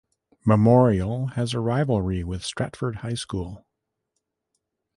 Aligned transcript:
Memorial 0.43 1.27
has 1.37 1.53
a 1.53 1.59
rivalry 1.59 2.23
with 2.23 2.43
Stratford 2.43 2.95
High 3.05 3.13
School. 3.13 3.67